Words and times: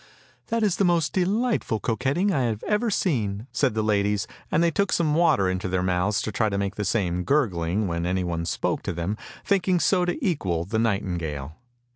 "That 0.47 0.63
is 0.63 0.77
the 0.77 0.83
most 0.83 1.13
delightful 1.13 1.79
coquetting 1.79 2.31
I 2.33 2.41
have 2.45 2.63
ever 2.63 2.89
seen!" 2.89 3.45
said 3.51 3.75
the 3.75 3.83
ladies, 3.83 4.25
and 4.49 4.63
they 4.63 4.71
took 4.71 4.91
some 4.91 5.13
water 5.13 5.47
into 5.47 5.67
their 5.67 5.83
mouths 5.83 6.23
to 6.23 6.31
try 6.31 6.47
and 6.47 6.57
make 6.57 6.73
the 6.73 6.85
same 6.85 7.23
gurgling, 7.23 7.85
when 7.87 8.07
anyone 8.07 8.45
spoke 8.47 8.81
to 8.81 8.93
them, 8.93 9.15
thinking 9.45 9.79
so 9.79 10.03
to 10.05 10.17
equal 10.27 10.65
the 10.65 10.79
nightingale. 10.79 11.53